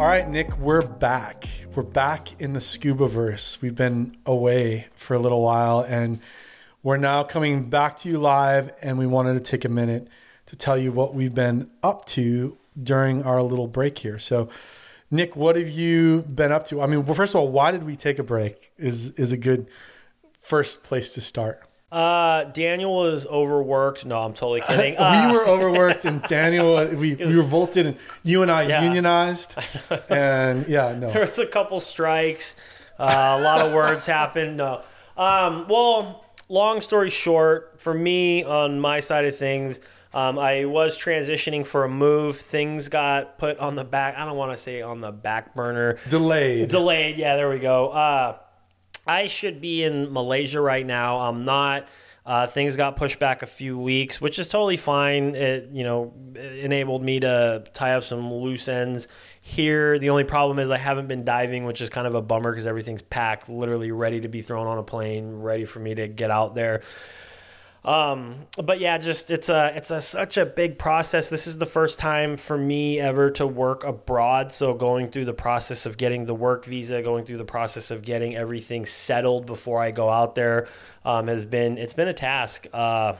[0.00, 1.46] All right, Nick, we're back.
[1.74, 3.60] We're back in the scuba verse.
[3.60, 6.20] We've been away for a little while and
[6.82, 8.72] we're now coming back to you live.
[8.80, 10.08] And we wanted to take a minute
[10.46, 14.18] to tell you what we've been up to during our little break here.
[14.18, 14.48] So,
[15.10, 16.80] Nick, what have you been up to?
[16.80, 18.72] I mean, well, first of all, why did we take a break?
[18.78, 19.66] Is is a good
[20.38, 21.62] first place to start.
[21.92, 24.06] Uh, Daniel was overworked.
[24.06, 24.94] No, I'm totally kidding.
[24.98, 28.84] Uh, we were overworked, and Daniel, we, we revolted, and you and I Yeah.
[28.84, 29.56] unionized,
[30.08, 32.54] and yeah, no, there was a couple strikes.
[32.98, 34.58] Uh, a lot of words happened.
[34.58, 34.82] No.
[35.16, 39.80] Um, well, long story short, for me on my side of things,
[40.12, 42.36] um, I was transitioning for a move.
[42.36, 44.16] Things got put on the back.
[44.18, 45.98] I don't want to say on the back burner.
[46.08, 46.68] delayed.
[46.68, 47.16] Delayed.
[47.16, 47.88] Yeah, there we go.
[47.88, 48.36] Uh,
[49.10, 51.20] I should be in Malaysia right now.
[51.20, 51.88] I'm not.
[52.24, 55.34] Uh, things got pushed back a few weeks, which is totally fine.
[55.34, 59.08] It you know enabled me to tie up some loose ends
[59.40, 59.98] here.
[59.98, 62.68] The only problem is I haven't been diving, which is kind of a bummer because
[62.68, 66.30] everything's packed, literally ready to be thrown on a plane, ready for me to get
[66.30, 66.82] out there.
[67.84, 71.30] Um, but yeah, just it's a it's a such a big process.
[71.30, 74.52] This is the first time for me ever to work abroad.
[74.52, 78.02] So going through the process of getting the work visa, going through the process of
[78.02, 80.68] getting everything settled before I go out there,
[81.04, 82.66] um, has been it's been a task.
[82.72, 83.14] Uh,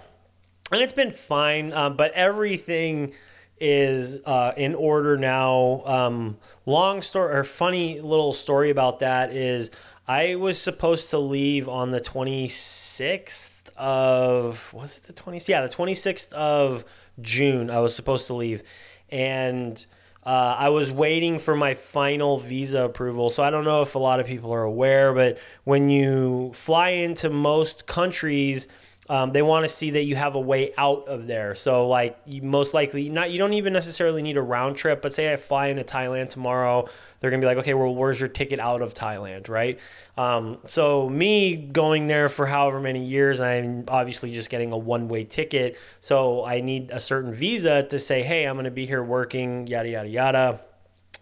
[0.71, 1.73] and it's been fine.
[1.73, 3.15] Um, but everything
[3.61, 5.83] is uh, in order now.
[5.85, 9.71] Um, long story or funny little story about that is
[10.07, 13.51] I was supposed to leave on the 26th
[13.81, 15.49] of was it the 20th?
[15.49, 16.85] Yeah, the 26th of
[17.21, 17.71] June.
[17.71, 18.63] I was supposed to leave,
[19.11, 19.85] and.
[20.23, 23.31] Uh, I was waiting for my final visa approval.
[23.31, 26.91] So I don't know if a lot of people are aware, but when you fly
[26.91, 28.69] into most countries,
[29.11, 31.57] um, they want to see that you have a way out of there.
[31.57, 35.13] So like you most likely not you don't even necessarily need a round trip, but
[35.13, 38.61] say I fly into Thailand tomorrow, they're gonna be like, okay, well, where's your ticket
[38.61, 39.81] out of Thailand, right?
[40.17, 45.09] Um, so me going there for however many years, I'm obviously just getting a one
[45.09, 45.77] way ticket.
[46.01, 49.89] So I need a certain visa to say, hey, I'm gonna be here working, yada
[49.89, 50.61] yada yada.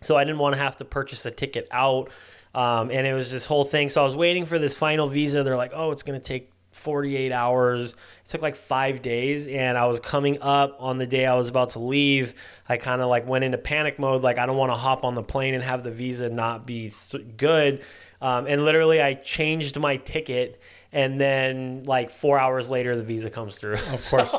[0.02, 2.10] So I didn't want to have to purchase a ticket out.
[2.54, 3.88] Um, and it was this whole thing.
[3.88, 5.42] So I was waiting for this final visa.
[5.42, 7.92] They're like, oh, it's going to take 48 hours.
[7.92, 9.46] It took like five days.
[9.46, 12.34] And I was coming up on the day I was about to leave.
[12.68, 14.22] I kind of like went into panic mode.
[14.22, 16.92] Like, I don't want to hop on the plane and have the visa not be
[17.10, 17.82] th- good.
[18.20, 20.60] Um, and literally, I changed my ticket.
[20.90, 23.74] And then, like, four hours later, the visa comes through.
[23.74, 24.34] Of course.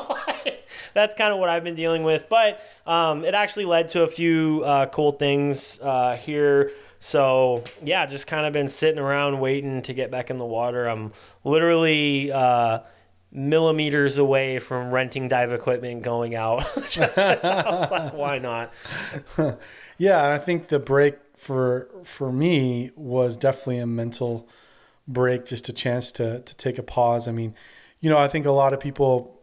[0.94, 2.28] that's kind of what I've been dealing with.
[2.28, 6.72] But um, it actually led to a few uh, cool things uh, here.
[7.00, 10.86] So yeah, just kind of been sitting around waiting to get back in the water.
[10.86, 11.12] I'm
[11.44, 12.80] literally uh,
[13.32, 16.64] millimeters away from renting dive equipment going out.
[16.90, 18.72] just 'cause I was like, why not?
[19.98, 24.48] Yeah, I think the break for for me was definitely a mental
[25.06, 27.28] break, just a chance to to take a pause.
[27.28, 27.54] I mean,
[28.00, 29.39] you know, I think a lot of people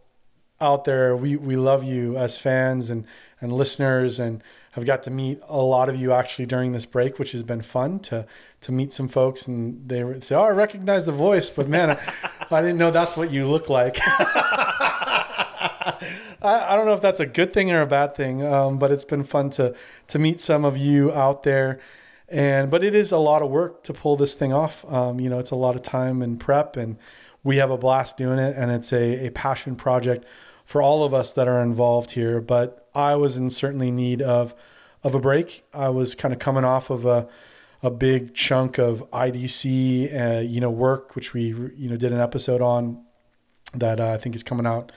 [0.59, 3.06] out there, we we love you as fans and
[3.40, 7.19] and listeners, and have got to meet a lot of you actually during this break,
[7.19, 8.25] which has been fun to
[8.62, 12.00] to meet some folks, and they say, "Oh, I recognize the voice," but man, I,
[12.51, 14.00] I didn't know that's what you look like.
[16.41, 18.91] I, I don't know if that's a good thing or a bad thing, um, but
[18.91, 19.75] it's been fun to
[20.07, 21.79] to meet some of you out there.
[22.29, 24.84] And but it is a lot of work to pull this thing off.
[24.91, 26.97] Um, you know, it's a lot of time and prep, and
[27.44, 28.56] we have a blast doing it.
[28.57, 30.25] And it's a, a passion project
[30.67, 32.41] for all of us that are involved here.
[32.41, 34.53] But I was in certainly need of
[35.01, 35.63] of a break.
[35.73, 37.28] I was kind of coming off of a
[37.81, 41.45] a big chunk of IDC, uh, you know, work, which we
[41.75, 43.03] you know did an episode on
[43.73, 44.91] that uh, I think is coming out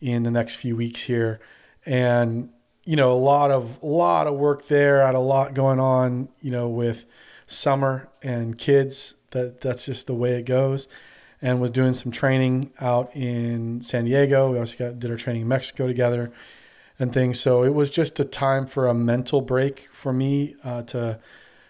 [0.00, 1.38] in the next few weeks here,
[1.84, 2.50] and
[2.86, 5.02] you know a lot of lot of work there.
[5.02, 7.04] I had a lot going on, you know, with
[7.46, 9.16] summer and kids.
[9.32, 10.88] That that's just the way it goes.
[11.42, 14.52] And was doing some training out in San Diego.
[14.52, 16.32] We also got did our training in Mexico together
[16.98, 17.40] and things.
[17.40, 21.18] So it was just a time for a mental break for me uh, to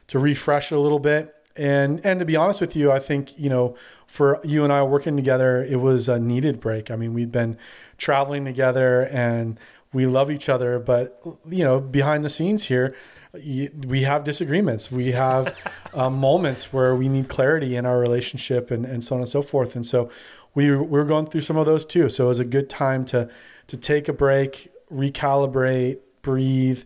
[0.08, 1.34] to refresh a little bit.
[1.56, 3.76] And and to be honest with you, I think you know
[4.06, 6.90] for you and I working together, it was a needed break.
[6.90, 7.56] I mean, we'd been
[7.96, 9.58] traveling together and
[9.92, 12.94] we love each other, but you know, behind the scenes here,
[13.32, 14.90] we have disagreements.
[14.90, 15.56] We have
[15.94, 19.42] uh, moments where we need clarity in our relationship, and, and so on and so
[19.42, 19.76] forth.
[19.76, 20.10] And so
[20.54, 22.08] we we we're going through some of those too.
[22.08, 23.28] So it was a good time to
[23.68, 26.84] to take a break, recalibrate, breathe.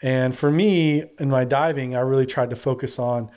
[0.00, 3.30] And for me, in my diving, I really tried to focus on,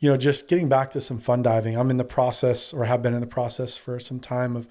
[0.00, 1.78] you know, just getting back to some fun diving.
[1.78, 4.66] I'm in the process, or have been in the process for some time of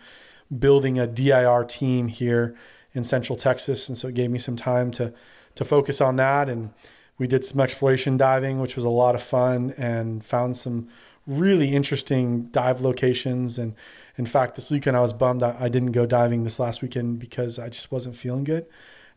[0.57, 2.55] building a DIR team here
[2.93, 5.13] in Central Texas, and so it gave me some time to
[5.55, 6.49] to focus on that.
[6.49, 6.71] And
[7.19, 10.87] We did some exploration diving, which was a lot of fun, and found some
[11.27, 13.59] really interesting dive locations.
[13.59, 13.75] And
[14.17, 17.59] in fact, this weekend I was bummed I, didn't go diving this last weekend because
[17.59, 18.65] I just wasn't feeling good.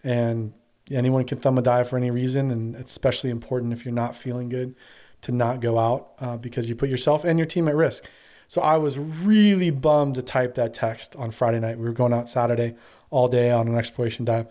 [0.04, 0.52] And
[0.90, 4.14] anyone can thumb a dive for any reason, and it's especially important if you're not
[4.14, 4.74] feeling good
[5.22, 8.04] to not go out uh, because you put yourself and your team at risk.
[8.48, 11.78] So I was really bummed to type that text on Friday night.
[11.78, 12.74] We were going out Saturday
[13.08, 14.48] all day on an exploration dive,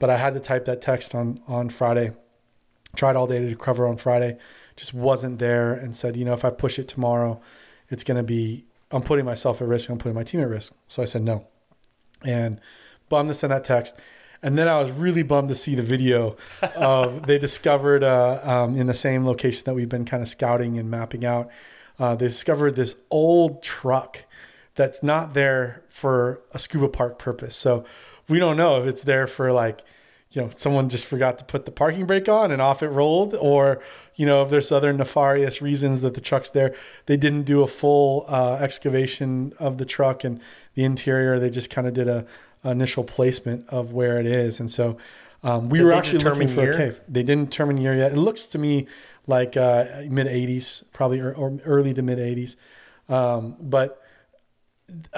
[0.00, 2.12] but I had to type that text on on Friday.
[2.94, 4.38] Tried all day to cover on Friday,
[4.76, 7.40] just wasn't there, and said, you know, if I push it tomorrow,
[7.88, 9.90] it's going to be I'm putting myself at risk.
[9.90, 10.74] I'm putting my team at risk.
[10.86, 11.46] So I said no,
[12.24, 12.60] and
[13.08, 13.96] bummed to send that text.
[14.42, 16.36] And then I was really bummed to see the video
[16.76, 20.78] of they discovered uh, um, in the same location that we've been kind of scouting
[20.78, 21.50] and mapping out.
[21.98, 24.24] Uh, they discovered this old truck
[24.74, 27.56] that's not there for a scuba park purpose.
[27.56, 27.84] So
[28.28, 29.82] we don't know if it's there for like,
[30.34, 33.34] you know, someone just forgot to put the parking brake on and off it rolled,
[33.34, 33.80] or
[34.16, 36.74] you know, if there's other nefarious reasons that the truck's there.
[37.06, 40.40] They didn't do a full uh, excavation of the truck and
[40.74, 41.38] the interior.
[41.38, 42.26] They just kind of did a,
[42.64, 44.58] initial placement of where it is.
[44.58, 44.96] And so
[45.42, 46.72] um, we Did were actually looking for year?
[46.72, 47.00] a cave.
[47.08, 48.12] They didn't determine year yet.
[48.12, 48.86] It looks to me
[49.26, 52.56] like uh, mid 80s, probably or, or early to mid 80s.
[53.08, 54.02] Um, but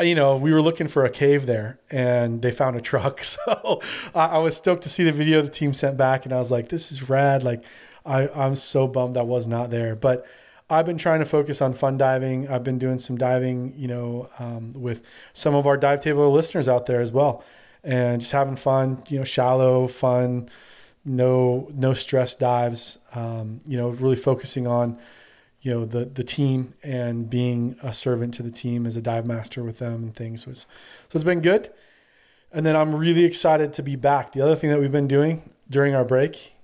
[0.02, 3.22] you know, we were looking for a cave there, and they found a truck.
[3.46, 3.80] So
[4.14, 6.50] I, I was stoked to see the video the team sent back, and I was
[6.50, 7.64] like, "This is rad!" Like,
[8.04, 10.26] I, I'm so bummed I was not there, but.
[10.68, 12.48] I've been trying to focus on fun diving.
[12.48, 15.00] I've been doing some diving, you know, um, with
[15.32, 17.44] some of our dive table listeners out there as well,
[17.84, 19.00] and just having fun.
[19.06, 20.50] You know, shallow, fun,
[21.04, 22.98] no no stress dives.
[23.14, 24.98] Um, you know, really focusing on
[25.66, 29.26] you know the the team and being a servant to the team as a dive
[29.26, 30.60] master with them and things was
[31.08, 31.70] so it's been good.
[32.52, 34.32] And then I'm really excited to be back.
[34.32, 36.54] The other thing that we've been doing during our break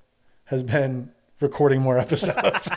[0.44, 1.10] has been
[1.40, 2.70] recording more episodes.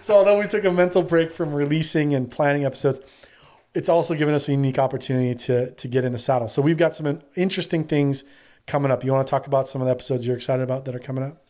[0.00, 3.00] so although we took a mental break from releasing and planning episodes,
[3.74, 6.48] it's also given us a unique opportunity to to get in the saddle.
[6.48, 8.24] So we've got some interesting things
[8.66, 9.04] coming up.
[9.04, 11.24] You want to talk about some of the episodes you're excited about that are coming
[11.24, 11.44] up?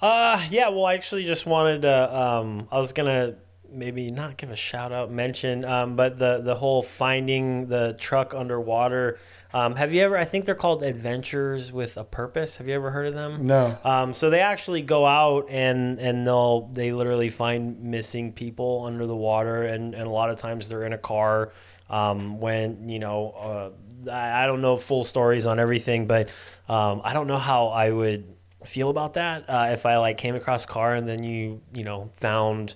[0.00, 0.68] Uh, yeah.
[0.70, 2.20] Well, I actually just wanted to.
[2.20, 3.36] Um, I was gonna
[3.72, 8.34] maybe not give a shout out, mention, um, but the the whole finding the truck
[8.34, 9.18] underwater.
[9.54, 10.16] Um, have you ever?
[10.16, 12.56] I think they're called Adventures with a Purpose.
[12.56, 13.46] Have you ever heard of them?
[13.46, 13.76] No.
[13.84, 19.06] Um, so they actually go out and and they'll they literally find missing people under
[19.06, 21.52] the water, and and a lot of times they're in a car.
[21.90, 23.72] Um, when you know,
[24.06, 26.30] uh, I, I don't know full stories on everything, but
[26.68, 28.34] um, I don't know how I would
[28.64, 31.84] feel about that uh, if I like came across a car and then you you
[31.84, 32.74] know found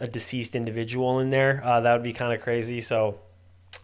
[0.00, 1.62] a deceased individual in there.
[1.64, 2.80] Uh, that would be kind of crazy.
[2.80, 3.20] So.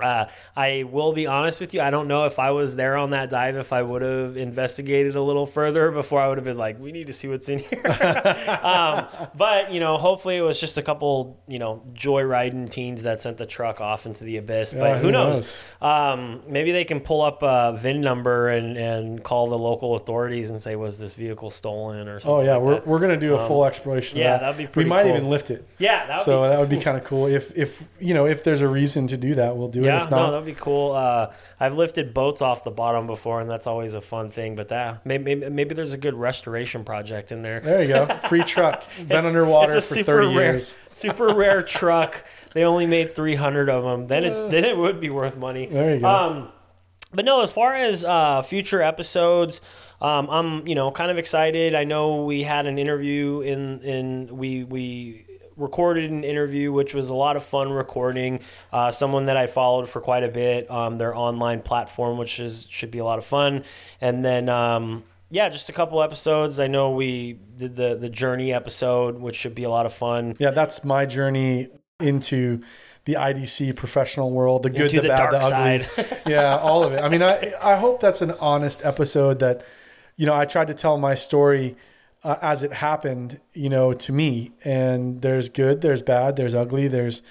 [0.00, 1.80] Uh, I will be honest with you.
[1.80, 5.14] I don't know if I was there on that dive, if I would have investigated
[5.14, 7.58] a little further before I would have been like, we need to see what's in
[7.60, 7.82] here.
[8.62, 13.20] um, but, you know, hopefully it was just a couple, you know, joyriding teens that
[13.20, 14.72] sent the truck off into the abyss.
[14.72, 15.36] Yeah, but who, who knows?
[15.36, 15.56] knows?
[15.80, 20.50] Um, maybe they can pull up a VIN number and, and call the local authorities
[20.50, 22.32] and say, was this vehicle stolen or something?
[22.32, 22.86] Oh yeah, like we're, that.
[22.86, 24.18] we're gonna do a full exploration.
[24.18, 24.46] yeah, of that.
[24.46, 25.12] that'd be pretty We might cool.
[25.12, 25.66] even lift it.
[25.78, 27.26] Yeah, that would so be that would be kind of cool.
[27.26, 29.86] If if you know if there's a reason to do that, we'll do it.
[29.92, 30.92] Yeah, no, that'd be cool.
[30.92, 34.56] Uh, I've lifted boats off the bottom before, and that's always a fun thing.
[34.56, 37.60] But that maybe, maybe, there's a good restoration project in there.
[37.60, 38.06] there you go.
[38.28, 38.84] Free truck.
[39.06, 40.78] Been underwater for super 30 rare, years.
[40.90, 42.24] super rare truck.
[42.54, 44.06] They only made 300 of them.
[44.06, 45.66] Then it's then it would be worth money.
[45.66, 46.08] There you go.
[46.08, 46.48] Um,
[47.14, 49.60] but no, as far as uh, future episodes,
[50.00, 51.74] um, I'm you know kind of excited.
[51.74, 57.08] I know we had an interview in in we we recorded an interview which was
[57.10, 58.40] a lot of fun recording
[58.72, 62.66] uh, someone that i followed for quite a bit um, their online platform which is
[62.70, 63.64] should be a lot of fun
[64.00, 68.52] and then um, yeah just a couple episodes i know we did the the journey
[68.52, 71.68] episode which should be a lot of fun Yeah, that's my journey
[72.00, 72.60] into
[73.04, 75.84] the IDC professional world, the good, the, the bad, the ugly.
[75.84, 76.22] side.
[76.26, 77.00] yeah, all of it.
[77.02, 79.64] I mean, I I hope that's an honest episode that,
[80.16, 81.76] you know, I tried to tell my story
[82.24, 84.52] uh, as it happened, you know, to me.
[84.64, 87.22] And there's good, there's bad, there's ugly, there's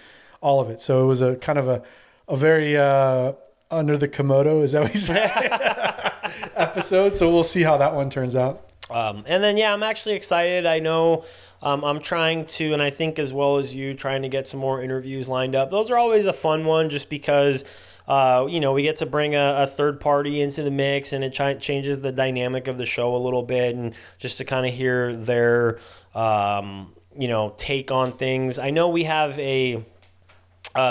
[0.41, 0.81] all of it.
[0.81, 1.83] So it was a kind of a
[2.27, 3.33] a very uh,
[3.69, 5.29] under the Komodo, is that what you say?
[6.55, 7.15] episode.
[7.15, 8.69] So we'll see how that one turns out.
[8.89, 10.65] Um, and then, yeah, I'm actually excited.
[10.65, 11.25] I know
[11.61, 14.59] um, I'm trying to, and I think as well as you, trying to get some
[14.59, 15.69] more interviews lined up.
[15.69, 17.63] Those are always a fun one just because,
[18.07, 21.23] uh, you know, we get to bring a, a third party into the mix and
[21.23, 24.65] it ch- changes the dynamic of the show a little bit and just to kind
[24.65, 25.79] of hear their,
[26.15, 28.57] um, you know, take on things.
[28.57, 29.85] I know we have a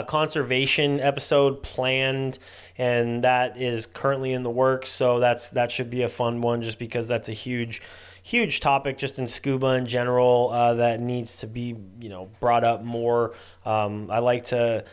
[0.07, 2.39] conservation episode planned,
[2.77, 4.91] and that is currently in the works.
[4.91, 7.81] So that's that should be a fun one, just because that's a huge,
[8.23, 12.65] huge topic just in scuba in general uh, that needs to be you know brought
[12.65, 13.35] up more.
[13.65, 14.85] Um, I like to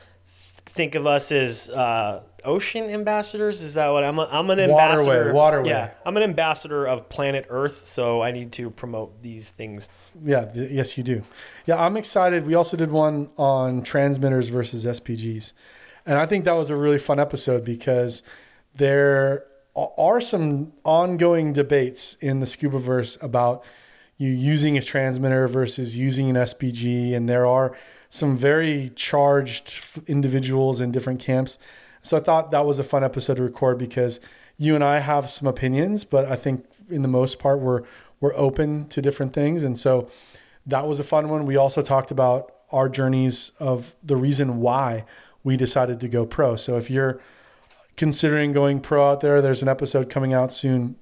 [0.68, 3.62] think of us as uh, ocean ambassadors.
[3.62, 4.20] Is that what I'm?
[4.20, 5.06] A, I'm an ambassador.
[5.06, 5.32] waterway.
[5.32, 5.70] waterway.
[5.70, 9.90] Yeah, I'm an ambassador of planet Earth, so I need to promote these things.
[10.24, 11.24] Yeah, th- yes, you do.
[11.66, 12.46] Yeah, I'm excited.
[12.46, 15.54] We also did one on transmitters versus SPGs.
[16.06, 18.24] And I think that was a really fun episode because
[18.74, 19.47] there
[19.78, 23.64] are some ongoing debates in the scubaverse about
[24.18, 27.14] you using a transmitter versus using an SPG.
[27.14, 27.78] And there are
[28.10, 31.60] some very charged individuals in different camps.
[32.02, 34.20] So I thought that was a fun episode to record because
[34.58, 37.84] you and I have some opinions, but I think in the most part we're
[38.20, 39.64] we're open to different things.
[39.64, 40.10] And so
[40.66, 41.46] that was a fun one.
[41.46, 45.06] We also talked about our journeys of the reason why
[45.44, 46.56] we decided to go pro.
[46.56, 47.22] So if you're
[47.98, 50.96] considering going pro out there, there's an episode coming out soon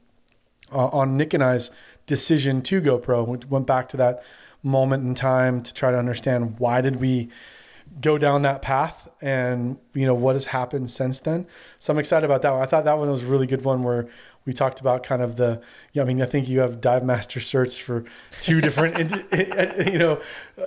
[0.74, 1.70] uh, on Nick and I's
[2.08, 3.24] decision to go pro.
[3.24, 4.24] We went back to that
[4.64, 7.30] moment in time to try to understand why did we
[8.02, 11.46] go down that path and you know what has happened since then.
[11.80, 12.62] So I'm excited about that one.
[12.62, 14.08] I thought that one was a really good one where
[14.46, 15.62] we talked about kind of the
[15.94, 18.06] yeah, I mean I think you have dive master certs for
[18.42, 19.12] two different
[19.92, 20.22] you know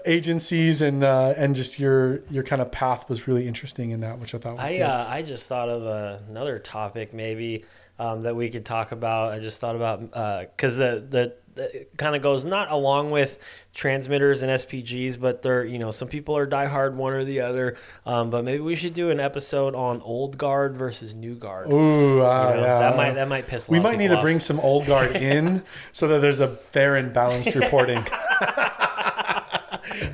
[0.05, 4.19] agencies and uh, and just your your kind of path was really interesting in that
[4.19, 4.83] which I thought was I good.
[4.83, 7.65] uh, I just thought of uh, another topic maybe
[7.99, 9.33] um, that we could talk about.
[9.33, 10.01] I just thought about
[10.51, 11.35] because the the, the
[11.97, 13.39] kind of goes not along with
[13.75, 17.77] transmitters and SPGs, but they're you know some people are diehard one or the other.
[18.07, 21.71] Um, but maybe we should do an episode on old guard versus new guard.
[21.73, 22.79] Ooh, uh, You know, yeah.
[22.81, 23.69] that might that might piss.
[23.69, 25.63] We might need people to bring some old guard in
[25.93, 28.05] so that there's a fair and balanced reporting.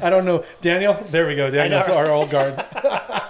[0.00, 0.44] I don't know.
[0.60, 1.50] Daniel, there we go.
[1.50, 2.64] Daniel's our old guard.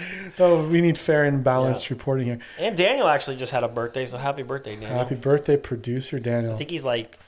[0.38, 2.38] oh, we need fair and balanced reporting here.
[2.58, 4.92] And Daniel actually just had a birthday, so happy birthday, Daniel.
[4.92, 6.54] Happy birthday, producer Daniel.
[6.54, 7.18] I think he's like,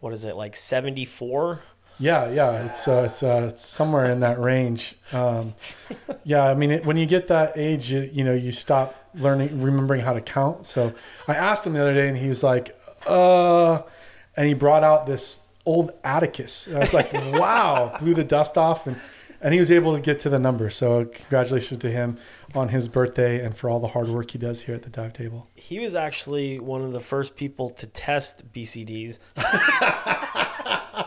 [0.00, 1.60] what is it, like seventy four?
[2.00, 4.96] Yeah, yeah, it's uh, it's, uh, it's somewhere in that range.
[5.12, 5.54] Um,
[6.24, 9.60] yeah, I mean, it, when you get that age, you, you know, you stop learning,
[9.60, 10.64] remembering how to count.
[10.64, 10.94] So
[11.28, 12.74] I asked him the other day, and he was like,
[13.06, 13.82] "Uh,"
[14.34, 16.66] and he brought out this old Atticus.
[16.66, 18.96] And I was like, "Wow!" Blew the dust off, and
[19.40, 20.70] and he was able to get to the number.
[20.70, 22.18] So congratulations to him
[22.54, 25.12] on his birthday and for all the hard work he does here at the dive
[25.12, 25.48] table.
[25.54, 29.18] He was actually one of the first people to test BCDs.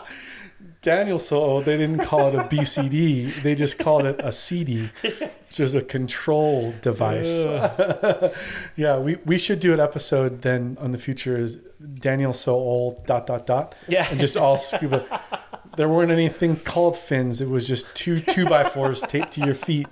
[0.81, 4.33] Daniel so old oh, they didn't call it a BCD; they just called it a
[4.33, 7.39] CD, which is a control device.
[8.75, 13.05] yeah, we, we should do an episode then on the future is Daniel so old
[13.05, 14.05] dot dot dot Yeah.
[14.11, 15.05] and just all scuba.
[15.75, 19.55] There weren't anything called fins; it was just two two by fours taped to your
[19.55, 19.87] feet.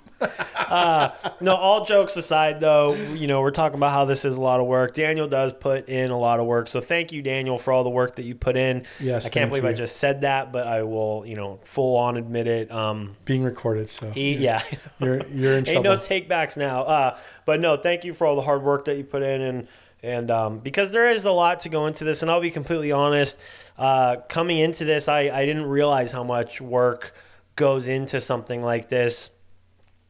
[1.40, 4.60] No, all jokes aside, though, you know, we're talking about how this is a lot
[4.60, 4.94] of work.
[4.94, 6.68] Daniel does put in a lot of work.
[6.68, 8.84] So thank you, Daniel, for all the work that you put in.
[9.00, 12.16] Yes, I can't believe I just said that, but I will, you know, full on
[12.16, 12.70] admit it.
[12.70, 14.62] Um, Being recorded, so he, yeah.
[15.00, 15.76] you're you're in trouble.
[15.78, 16.82] Ain't no takebacks now.
[16.82, 19.68] Uh, but no, thank you for all the hard work that you put in, and
[20.02, 22.92] and um, because there is a lot to go into this, and I'll be completely
[22.92, 23.38] honest.
[23.78, 27.14] Uh, coming into this, I I didn't realize how much work
[27.56, 29.30] goes into something like this,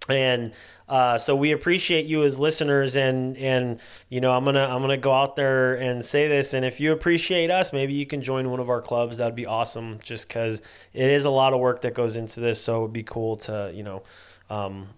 [0.09, 0.53] and.
[0.89, 3.81] Uh, so we appreciate you as listeners, and and
[4.11, 6.93] you know I'm gonna I'm gonna go out there and say this, and if you
[6.93, 9.17] appreciate us, maybe you can join one of our clubs.
[9.17, 10.61] That'd be awesome, just because
[10.93, 12.61] it is a lot of work that goes into this.
[12.61, 14.03] So it would be cool to you know,
[14.51, 14.89] um,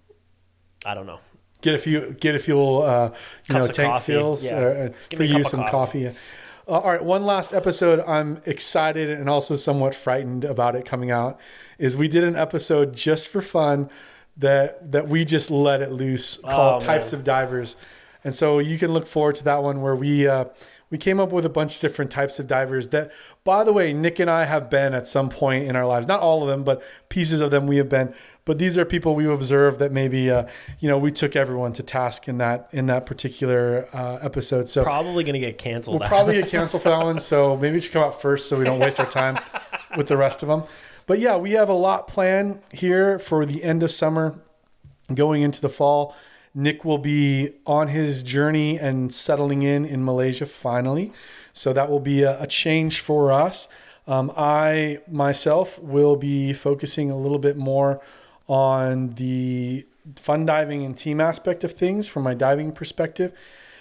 [0.85, 1.21] I don't know,
[1.65, 3.11] get a few get a few uh,
[3.49, 4.57] you know Cups tank coffee, fills yeah.
[4.57, 6.05] uh, for me a cup you some coffee.
[6.05, 6.19] coffee.
[6.69, 8.01] Uh, all right, one last episode.
[8.01, 11.41] I'm excited and also somewhat frightened about it coming out.
[11.79, 13.91] Is we did an episode just for fun
[14.37, 17.77] that that we just let it loose called Oh, types of divers,
[18.23, 20.29] and so you can look forward to that one where we.
[20.95, 23.11] We came up with a bunch of different types of divers that,
[23.43, 26.07] by the way, Nick and I have been at some point in our lives.
[26.07, 28.15] Not all of them, but pieces of them we have been.
[28.45, 30.47] But these are people we've observed that maybe, uh,
[30.79, 34.69] you know, we took everyone to task in that in that particular uh, episode.
[34.69, 35.99] So probably gonna get canceled.
[35.99, 37.19] we'll probably get canceled for that one.
[37.19, 39.41] So maybe it should come out first so we don't waste our time
[39.97, 40.63] with the rest of them.
[41.09, 44.39] But yeah, we have a lot planned here for the end of summer,
[45.13, 46.15] going into the fall.
[46.55, 51.13] Nick will be on his journey and settling in in Malaysia finally.
[51.53, 53.69] So that will be a, a change for us.
[54.07, 58.01] Um, I myself will be focusing a little bit more
[58.47, 63.33] on the fun diving and team aspect of things from my diving perspective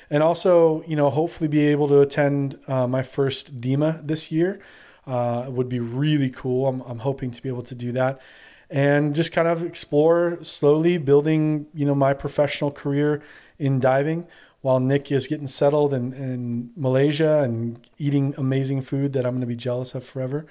[0.09, 4.61] and also you know hopefully be able to attend uh, my first DEMA this year
[5.05, 8.21] uh, would be really cool I'm, I'm hoping to be able to do that
[8.69, 13.21] and just kind of explore slowly building you know my professional career
[13.59, 14.27] in diving
[14.63, 19.41] while Nick is getting settled in, in Malaysia and eating amazing food that I'm going
[19.41, 20.45] to be jealous of forever.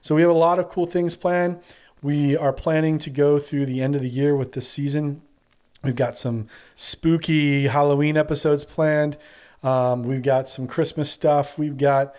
[0.00, 1.60] So we have a lot of cool things planned.
[2.00, 5.20] We are planning to go through the end of the year with this season.
[5.84, 6.46] We've got some
[6.76, 9.18] spooky Halloween episodes planned.
[9.62, 11.58] Um, we've got some Christmas stuff.
[11.58, 12.14] We've got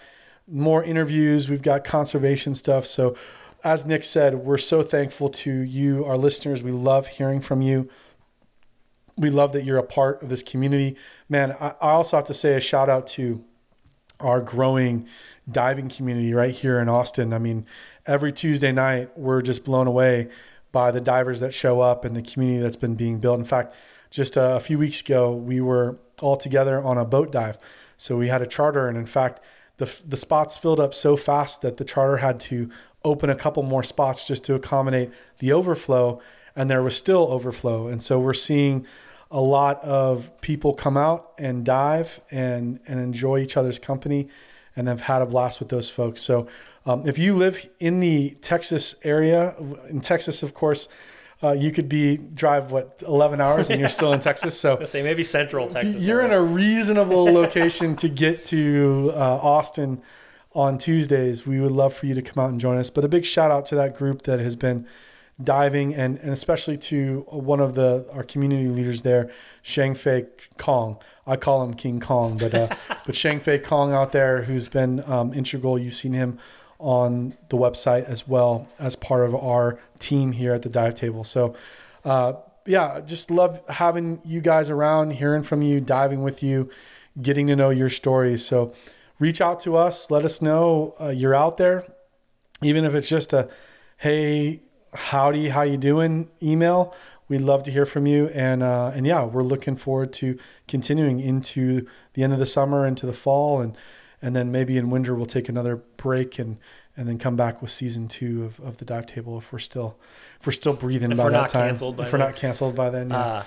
[0.48, 1.50] more interviews.
[1.50, 2.86] We've got conservation stuff.
[2.86, 3.16] So,
[3.64, 6.64] as Nick said, we're so thankful to you, our listeners.
[6.64, 7.90] We love hearing from you
[9.20, 10.96] we love that you're a part of this community.
[11.28, 13.44] Man, I, I also have to say a shout out to
[14.20, 15.08] our growing
[15.50, 17.34] diving community right here in Austin.
[17.34, 17.66] I mean,
[18.06, 20.30] every Tuesday night, we're just blown away
[20.72, 23.40] by the divers that show up and the community that's been being built.
[23.40, 23.74] In fact,
[24.10, 27.58] just a few weeks ago, we were all together on a boat dive.
[27.98, 29.42] So we had a charter, and in fact,
[29.80, 32.70] the, the spots filled up so fast that the charter had to
[33.04, 36.22] open a couple more spots just to accommodate the overflow,
[36.56, 37.88] and there was still overflow.
[37.88, 38.86] And so we're seeing
[39.32, 44.28] a lot of people come out and dive and and enjoy each other's company
[44.76, 46.22] and have had a blast with those folks.
[46.22, 46.48] So
[46.86, 49.56] um, if you live in the Texas area,
[49.90, 50.88] in Texas, of course,
[51.42, 54.60] uh, you could be drive what 11 hours and you're still in Texas.
[54.60, 56.02] So say maybe Central Texas.
[56.02, 60.02] You're in a reasonable location to get to uh, Austin
[60.54, 61.48] on Tuesdays.
[61.48, 62.90] We would love for you to come out and join us.
[62.90, 64.86] But a big shout out to that group that has been
[65.42, 69.30] diving and, and especially to one of the our community leaders there,
[69.62, 70.26] Shang Fei
[70.58, 70.98] Kong.
[71.26, 75.02] I call him King Kong, but uh, but Shang Fei Kong out there who's been
[75.10, 75.80] um, integral.
[75.80, 76.38] You've seen him
[76.80, 81.24] on the website as well as part of our team here at the dive table.
[81.24, 81.54] So
[82.06, 82.34] uh,
[82.66, 86.70] yeah, just love having you guys around, hearing from you, diving with you,
[87.22, 88.46] getting to know your stories.
[88.46, 88.74] So
[89.20, 91.86] reach out to us, let us know uh, you're out there,
[92.62, 93.50] even if it's just a
[93.98, 94.62] hey
[94.94, 96.96] howdy, how you doing email.
[97.28, 98.30] We'd love to hear from you.
[98.30, 102.88] And, uh, and yeah, we're looking forward to continuing into the end of the summer,
[102.88, 103.62] into the fall.
[103.62, 103.78] And,
[104.22, 106.58] and then maybe in winter, we'll take another break and,
[106.98, 109.98] and then come back with season two of, of the dive table if we're still,
[110.40, 111.76] if we're still breathing if by that time.
[111.76, 113.10] if we're not canceled by then.
[113.10, 113.18] Yeah.
[113.18, 113.44] Uh,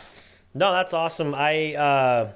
[0.54, 1.35] no, that's awesome.
[1.35, 2.32] I, uh,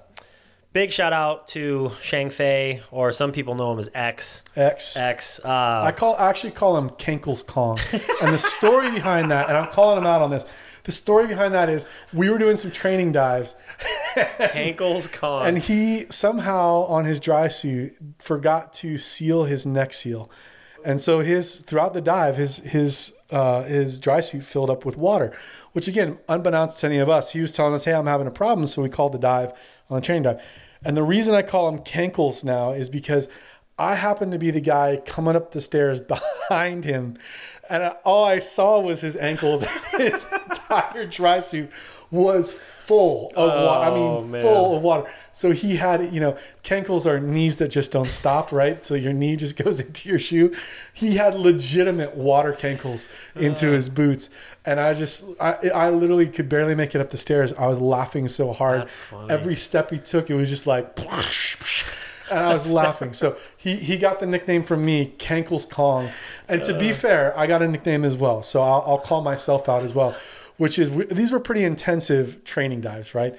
[0.77, 4.45] Big shout out to Shang Fei, or some people know him as X.
[4.55, 4.95] X.
[4.95, 5.41] X.
[5.43, 5.49] Uh,
[5.87, 7.79] I call actually call him Kankles Kong,
[8.21, 10.45] and the story behind that, and I'm calling him out on this.
[10.87, 13.57] The story behind that is we were doing some training dives.
[14.39, 15.45] Kankles Kong.
[15.47, 20.31] And he somehow on his dry suit forgot to seal his neck seal.
[20.85, 24.97] And so his throughout the dive, his his uh, his dry suit filled up with
[24.97, 25.37] water,
[25.73, 28.31] which again, unbeknownst to any of us, he was telling us, "Hey, I'm having a
[28.31, 29.53] problem." So we called the dive
[29.91, 30.41] on the training dive.
[30.85, 33.29] And the reason I call him Kankles now is because
[33.79, 36.01] I happen to be the guy coming up the stairs
[36.49, 37.19] behind him.
[37.71, 39.65] And all I saw was his ankles
[39.97, 41.71] his entire dry suit
[42.11, 43.91] was full of oh, water.
[43.91, 44.43] I mean, oh, man.
[44.43, 45.11] full of water.
[45.33, 48.85] So he had, you know, cankles are knees that just don't stop, right?
[48.85, 50.55] So your knee just goes into your shoe.
[50.95, 54.31] He had legitimate water cankles into uh, his boots.
[54.65, 57.53] And I just, I, I literally could barely make it up the stairs.
[57.55, 58.89] I was laughing so hard.
[59.29, 60.95] Every step he took, it was just like,
[62.31, 63.13] and I was laughing.
[63.13, 66.11] So he, he got the nickname from me, Kankles Kong.
[66.49, 66.95] And to be uh.
[66.95, 68.43] fair, I got a nickname as well.
[68.43, 70.17] So I'll, I'll call myself out as well
[70.57, 73.35] which is these were pretty intensive training dives, right?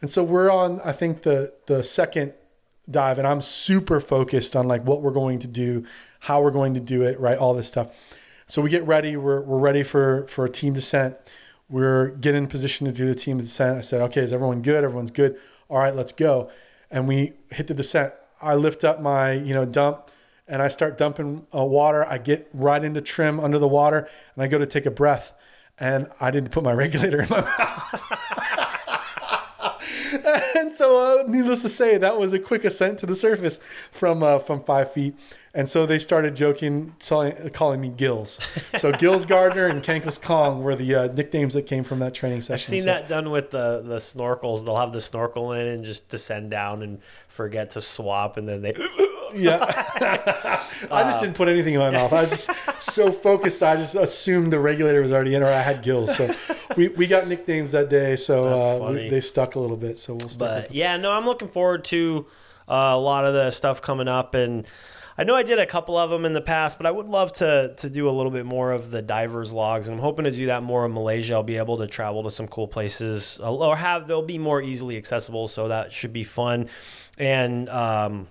[0.00, 2.34] And so we're on, I think the the second
[2.90, 5.84] dive, and I'm super focused on like what we're going to do,
[6.20, 7.38] how we're going to do it, right?
[7.38, 7.88] All this stuff.
[8.46, 9.16] So we get ready.
[9.16, 11.16] We're we're ready for for a team descent.
[11.68, 13.78] We're getting in position to do the team descent.
[13.78, 14.84] I said, okay, is everyone good?
[14.84, 15.38] Everyone's good.
[15.70, 16.50] All right, let's go.
[16.90, 18.12] And we hit the descent.
[18.42, 20.10] I lift up my you know dump
[20.48, 22.04] and I start dumping uh, water.
[22.06, 25.32] I get right into trim under the water, and I go to take a breath
[25.78, 28.18] and I didn't put my regulator in my mouth.
[30.72, 34.22] And so, uh, needless to say, that was a quick ascent to the surface from
[34.22, 35.14] uh, from five feet.
[35.52, 38.40] And so they started joking, telling, calling me Gills.
[38.78, 42.40] So Gills Gardner and Kankles Kong were the uh, nicknames that came from that training
[42.40, 42.72] session.
[42.72, 42.86] I've seen so.
[42.86, 44.64] that done with the the snorkels.
[44.64, 48.62] They'll have the snorkel in and just descend down and forget to swap, and then
[48.62, 48.74] they.
[49.34, 49.58] yeah.
[50.90, 52.14] I just didn't put anything in my mouth.
[52.14, 53.62] I was just so focused.
[53.62, 56.16] I just assumed the regulator was already in, or I had gills.
[56.16, 56.34] So
[56.76, 58.16] we, we got nicknames that day.
[58.16, 59.98] So uh, we, they stuck a little bit.
[59.98, 60.38] So we'll stick.
[60.38, 62.26] But yeah, no, I'm looking forward to
[62.68, 64.66] uh, a lot of the stuff coming up and.
[65.18, 67.34] I know I did a couple of them in the past, but I would love
[67.34, 70.30] to to do a little bit more of the divers logs, and I'm hoping to
[70.30, 71.34] do that more in Malaysia.
[71.34, 74.62] I'll be able to travel to some cool places, uh, or have they'll be more
[74.62, 76.70] easily accessible, so that should be fun.
[77.18, 78.28] And um,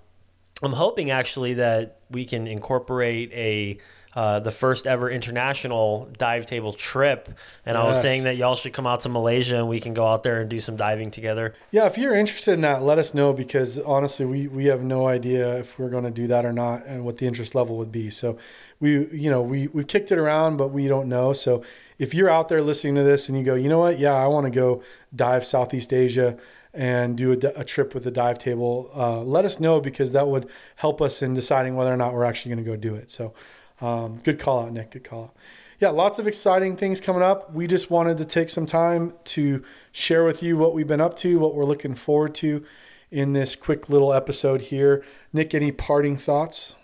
[0.64, 3.78] I'm hoping actually that we can incorporate a
[4.14, 7.30] uh, the first ever international dive table trip,
[7.66, 10.06] and I was saying that y'all should come out to Malaysia and we can go
[10.06, 11.54] out there and do some diving together.
[11.72, 15.08] Yeah, if you're interested in that, let us know because honestly, we, we have no
[15.08, 17.92] idea if we're going to do that or not and what the interest level would
[17.92, 18.10] be.
[18.10, 18.38] So
[18.80, 21.32] we, you know, we, we've kicked it around, but we don't know.
[21.32, 21.64] So
[21.98, 23.98] if you're out there listening to this and you go, you know what?
[23.98, 24.82] Yeah, I want to go
[25.16, 26.38] dive Southeast Asia
[26.74, 30.50] and do a trip with the dive table, uh, let us know because that would
[30.78, 33.12] help us in deciding whether or not we're actually going to go do it.
[33.12, 33.34] So
[33.82, 34.92] um, good call out, Nick.
[34.92, 35.36] Good call out.
[35.80, 37.52] Yeah, lots of exciting things coming up.
[37.54, 41.16] We just wanted to take some time to share with you what we've been up
[41.18, 42.64] to, what we're looking forward to
[43.10, 45.04] in this quick little episode here.
[45.34, 46.76] Nick, any parting thoughts?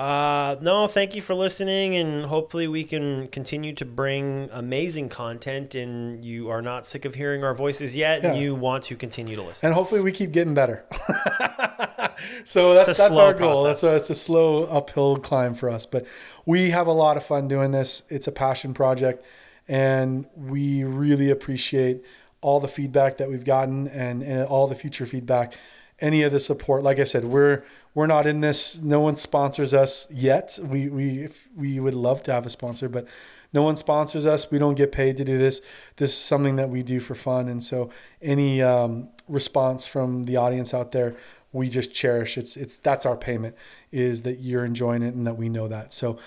[0.00, 5.74] Uh, no, thank you for listening, and hopefully we can continue to bring amazing content.
[5.74, 9.36] And you are not sick of hearing our voices yet, and you want to continue
[9.36, 9.66] to listen.
[9.66, 10.86] And hopefully we keep getting better.
[12.46, 13.62] so that's, that's our goal.
[13.62, 13.82] process.
[13.82, 16.06] That's a, it's a slow uphill climb for us, but
[16.46, 18.02] we have a lot of fun doing this.
[18.08, 19.22] It's a passion project,
[19.68, 22.06] and we really appreciate
[22.40, 25.52] all the feedback that we've gotten and, and all the future feedback.
[26.00, 27.62] Any of the support, like I said, we're
[27.94, 28.80] we're not in this.
[28.80, 30.58] No one sponsors us yet.
[30.62, 33.06] We we if we would love to have a sponsor, but
[33.52, 34.50] no one sponsors us.
[34.50, 35.60] We don't get paid to do this.
[35.96, 37.90] This is something that we do for fun, and so
[38.22, 41.16] any um, response from the audience out there,
[41.52, 42.38] we just cherish.
[42.38, 43.56] It's it's that's our payment
[43.92, 45.92] is that you're enjoying it and that we know that.
[45.92, 46.18] So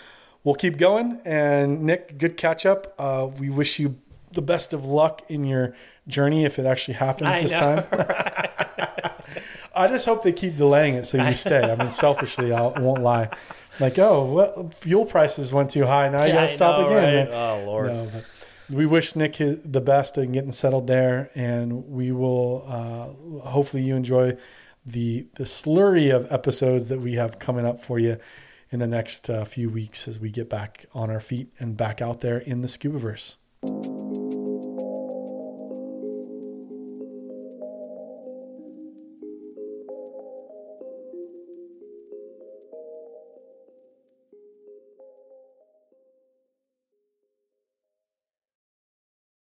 [0.44, 1.22] we'll keep going.
[1.26, 2.94] And Nick, good catch up.
[3.00, 3.98] Uh, we wish you
[4.32, 5.74] the best of luck in your
[6.08, 8.56] journey if it actually happens I this know, time.
[9.84, 11.72] I just hope they keep delaying it so you stay.
[11.72, 13.30] I mean, selfishly, I won't lie.
[13.80, 16.08] Like, oh, well, fuel prices went too high.
[16.10, 17.28] Now you Yeah, got to stop know, again.
[17.30, 17.34] right?
[17.36, 17.88] Oh Lord.
[17.88, 18.10] No,
[18.70, 22.64] we wish Nick his, the best in getting settled there, and we will.
[22.68, 24.38] Uh, hopefully, you enjoy
[24.86, 28.18] the the slurry of episodes that we have coming up for you
[28.72, 32.02] in the next uh, few weeks as we get back on our feet and back
[32.02, 33.38] out there in the scuba verse.